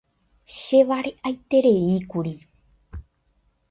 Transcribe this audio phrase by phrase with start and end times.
[0.61, 2.33] Che vare'aitereíkuri.